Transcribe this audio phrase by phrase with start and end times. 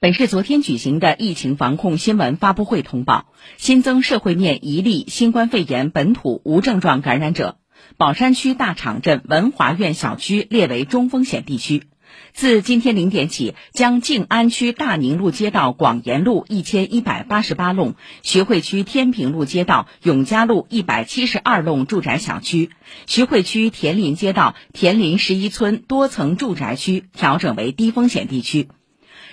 [0.00, 7.56] 本市昨天举行的疫情防控新闻发布会通报，新增社会面一例新冠肺炎本土无症状感染者，
[7.96, 11.82] 宝山区大场镇文华苑小区列为中风险地区。
[12.32, 22.70] 自今天零点起，将静安区大宁路街道广延路一千一百八十八弄、徐汇区天平路街道永嘉路一百七十二弄住宅小区、
[23.08, 28.68] 徐汇区田林街道田林十一村多层住宅区调整为低风险地区。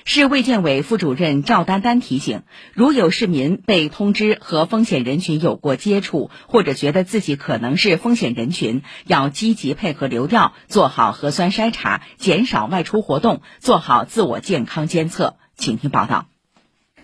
[0.05, 2.43] 市卫健委副主任赵丹丹提醒：
[2.73, 15.35] 如有市民被通知和风险人群有过接触，或者觉得自己可能是风险人群，要积极配合流调，做好核酸筛查，减少外出活动，做好自我健康监测。
[15.55, 16.27] 请听报道。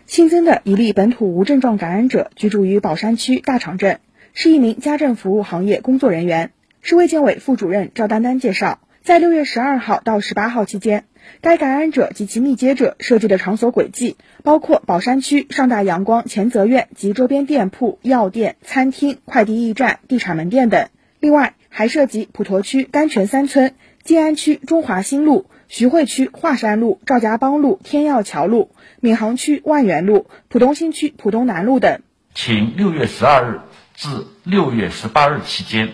[0.06, 4.02] 新增的一例本土无症状感染者居住于宝山区大场镇，
[4.34, 6.52] 是一名家政服务行业工作人员。
[6.82, 11.06] 市卫健委副主任赵丹丹介绍，在六月十二号到十八号期间。
[11.42, 20.90] 该感染者及其密接者设置的场所轨迹包括宝山区上大阳光前泽苑及周边店铺、药店、餐厅、快递驿站、地产门店等。
[21.20, 32.02] 另外，还涉及普陀区甘泉三村、静安区中华新路、徐汇区华山路、赵家浜路、天耀桥路、闵行区万源路、浦东新区浦东南路等。
[32.34, 33.60] 请六月十二日
[33.94, 34.10] 至
[34.44, 35.94] 六月十八日期间，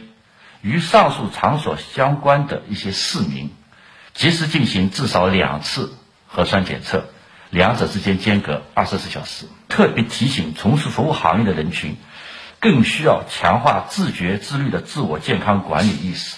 [0.61, 3.49] 与上述场所相关的一些市民。
[4.17, 5.93] 及时进行至少两次
[6.25, 7.05] 核酸检测，
[7.51, 9.45] 两者之间间隔二十四小时。
[9.69, 11.97] 特别提醒从事服务行业的人群，
[12.59, 16.37] 更需要强化自觉自律的自我健康管理意识，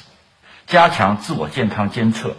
[0.67, 2.36] 加强自我健康监测，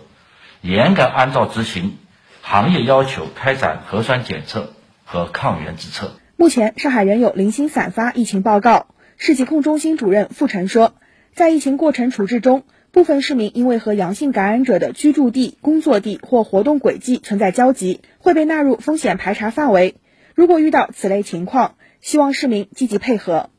[0.60, 1.96] 严格按照执行
[2.42, 4.74] 行业要求开展核酸检测
[5.06, 6.12] 和抗原自测。
[6.36, 8.88] 目前，上海仍有零星散发疫情报告。
[9.16, 10.94] 市疾控中心主任傅晨说，
[11.34, 12.64] 在疫情过程处置中。
[12.92, 19.94] 部分市民因为和阳性感染者的居住地、工作地或活动轨迹存在交集，会被纳入风险排查范围。
[20.34, 23.50] 如果遇到此类情况，希望市民积极配合，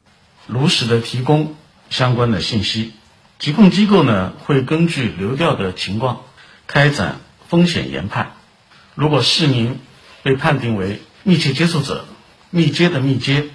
[0.47, 1.55] 如实的提供
[1.89, 2.91] 相关的信息。
[3.39, 6.23] 疾控机构呢会根据流调的情况
[6.67, 8.33] 开展风险研判。
[8.95, 9.79] 如果市民
[10.23, 12.03] 被判定为密切接触者、
[12.49, 13.45] 密接的密接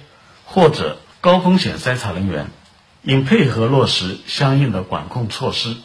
[0.43, 2.47] 或者高风险筛查人员。
[3.03, 5.75] 应配合落实相应的管控措施，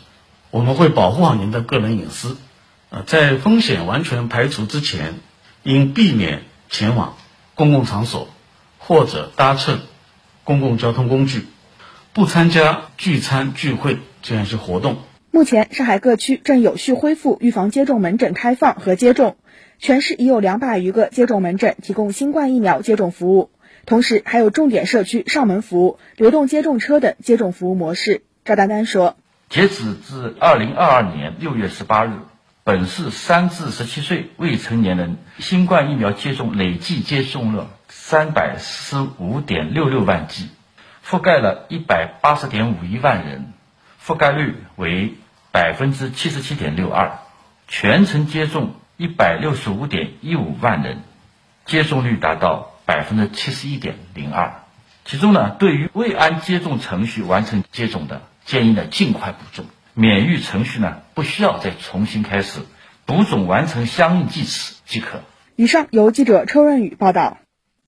[0.51, 2.37] 我们会保护好您的个人隐私。
[2.91, 5.15] 呃，在风险完全排除之前，
[5.63, 7.17] 应避免前往
[7.55, 8.29] 公共场所
[8.79, 9.81] 或者搭乘
[10.45, 11.47] 公共交通工具，
[12.13, 14.99] 不参加聚餐聚会这样一些活动。
[15.31, 19.37] 目前，上海各区正有序恢复预防接种门诊开放和接种，
[19.79, 23.51] 全市已有两百余个接种门诊提供新冠疫苗接种服务。
[23.85, 28.23] 同时，还有重点社区上门服务、流动接种车等接种服务模式。
[28.45, 29.17] 赵丹丹说
[29.51, 32.11] ：“截止至二零二二年六月十八日，
[32.63, 40.49] 本市三至十七岁未成年人新冠疫苗接种累计接种了三百四十五点六六万剂，
[41.05, 43.53] 覆盖了一百八十点五一万人，
[44.05, 45.15] 覆盖率为
[45.51, 47.19] 百分之七十七点六二，
[47.67, 50.99] 全程接种一百六十五点一五万人，
[51.65, 54.53] 接种率达到。”百分之七十一点零二，
[55.07, 59.65] 其中呢，对于未按接种程序完成接种的，建议呢尽快补种；
[59.95, 62.61] 免疫程序呢不需要再重新开始，
[63.07, 65.23] 补种完成相应计时即可。
[65.57, 67.39] 以上由记者车润宇报道。